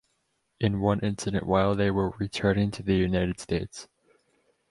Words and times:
In 0.59 0.79
one 0.81 1.01
incident 1.01 1.45
while 1.45 1.75
they 1.75 1.91
were 1.91 2.09
returning 2.17 2.71
to 2.71 2.81
the 2.81 2.95
United 2.95 3.39
States. 3.39 3.87